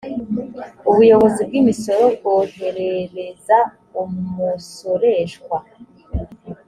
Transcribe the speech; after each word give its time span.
ubuyobozi 0.89 1.41
bw 1.47 1.53
imisoro 1.61 2.03
bwoherereza 2.15 3.57
umusoreshwa 4.01 5.57